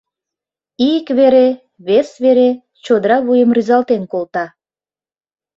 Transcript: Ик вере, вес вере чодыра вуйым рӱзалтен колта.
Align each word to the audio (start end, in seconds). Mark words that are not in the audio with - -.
Ик 0.93 1.07
вере, 1.17 1.47
вес 1.87 2.09
вере 2.23 2.49
чодыра 2.85 3.17
вуйым 3.25 3.49
рӱзалтен 3.55 4.03
колта. 4.11 4.45